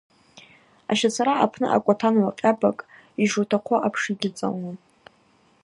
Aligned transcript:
Ащацара 0.91 1.33
апны 1.45 1.67
акӏватан 1.75 2.15
гӏвкъьабакӏ 2.23 2.85
йшутахъу 3.23 3.81
апш 3.87 4.03
йгьыцӏалуам. 4.11 4.77